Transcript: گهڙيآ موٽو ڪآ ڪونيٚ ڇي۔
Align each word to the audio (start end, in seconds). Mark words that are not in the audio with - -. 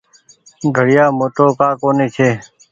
گهڙيآ 0.75 1.05
موٽو 1.17 1.47
ڪآ 1.59 1.69
ڪونيٚ 1.81 2.13
ڇي۔ 2.15 2.29